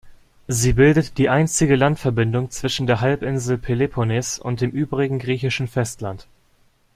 [0.47, 6.25] Sie bildet die einzige Landverbindung zwischen der Halbinsel Peloponnes und dem übrigen griechischen Festland.